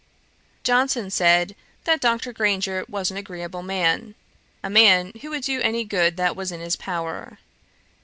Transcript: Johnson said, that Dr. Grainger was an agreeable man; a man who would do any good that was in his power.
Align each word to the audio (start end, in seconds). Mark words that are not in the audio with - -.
Johnson 0.63 1.11
said, 1.11 1.55
that 1.83 2.01
Dr. 2.01 2.33
Grainger 2.33 2.83
was 2.89 3.11
an 3.11 3.17
agreeable 3.17 3.61
man; 3.61 4.15
a 4.63 4.67
man 4.67 5.11
who 5.21 5.29
would 5.29 5.43
do 5.43 5.61
any 5.61 5.83
good 5.83 6.17
that 6.17 6.35
was 6.35 6.51
in 6.51 6.59
his 6.59 6.75
power. 6.75 7.37